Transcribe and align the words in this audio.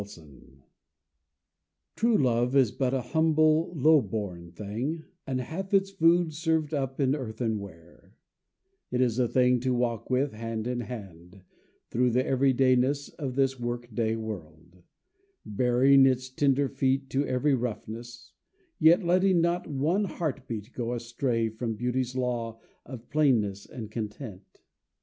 LOVE. 0.03 0.63
True 1.95 2.17
Love 2.17 2.55
is 2.55 2.71
but 2.71 2.91
a 2.91 3.03
humble, 3.13 3.71
low 3.75 4.01
born 4.01 4.51
thing, 4.51 5.03
And 5.27 5.39
hath 5.39 5.75
its 5.75 5.91
food 5.91 6.33
served 6.33 6.73
up 6.73 6.99
in 6.99 7.13
earthen 7.15 7.59
ware; 7.59 8.15
It 8.89 8.99
is 8.99 9.19
a 9.19 9.27
thing 9.27 9.59
to 9.59 9.75
walk 9.75 10.09
with, 10.09 10.31
hand 10.33 10.65
in 10.65 10.79
hand, 10.79 11.43
Through 11.91 12.09
the 12.13 12.23
everydayness 12.23 13.11
of 13.19 13.35
this 13.35 13.59
work 13.59 13.93
day 13.93 14.15
world, 14.15 14.81
Baring 15.45 16.07
its 16.07 16.29
tender 16.31 16.67
feet 16.67 17.07
to 17.11 17.23
every 17.27 17.53
roughness, 17.53 18.31
Yet 18.79 19.03
letting 19.03 19.39
not 19.39 19.67
one 19.67 20.05
heart 20.05 20.47
beat 20.47 20.73
go 20.73 20.93
astray 20.93 21.47
From 21.47 21.75
Beauty's 21.75 22.15
law 22.15 22.59
of 22.87 23.07
plainness 23.11 23.67
and 23.67 23.91
content. 23.91 24.61